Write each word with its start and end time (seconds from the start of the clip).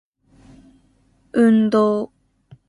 Undo. 1.43 1.85